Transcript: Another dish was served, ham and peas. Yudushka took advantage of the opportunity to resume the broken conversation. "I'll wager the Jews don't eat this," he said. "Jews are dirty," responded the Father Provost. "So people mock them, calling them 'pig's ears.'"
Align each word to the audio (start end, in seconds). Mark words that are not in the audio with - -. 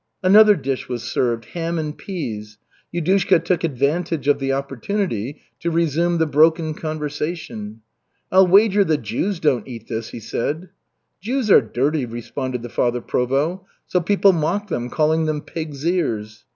Another 0.23 0.55
dish 0.55 0.89
was 0.89 1.03
served, 1.03 1.45
ham 1.49 1.77
and 1.77 1.95
peas. 1.95 2.57
Yudushka 2.91 3.45
took 3.45 3.63
advantage 3.63 4.27
of 4.27 4.39
the 4.39 4.51
opportunity 4.51 5.39
to 5.59 5.69
resume 5.69 6.17
the 6.17 6.25
broken 6.25 6.73
conversation. 6.73 7.81
"I'll 8.31 8.47
wager 8.47 8.83
the 8.83 8.97
Jews 8.97 9.39
don't 9.39 9.67
eat 9.67 9.87
this," 9.89 10.09
he 10.09 10.19
said. 10.19 10.69
"Jews 11.19 11.51
are 11.51 11.61
dirty," 11.61 12.07
responded 12.07 12.63
the 12.63 12.69
Father 12.69 12.99
Provost. 12.99 13.61
"So 13.85 14.01
people 14.01 14.31
mock 14.33 14.69
them, 14.69 14.89
calling 14.89 15.25
them 15.27 15.39
'pig's 15.41 15.85
ears.'" 15.85 16.45